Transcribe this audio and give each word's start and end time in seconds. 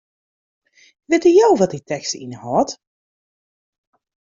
Witte 1.09 1.31
jo 1.37 1.49
wat 1.59 1.73
dy 1.73 1.81
tekst 1.89 2.13
ynhâldt? 2.23 2.71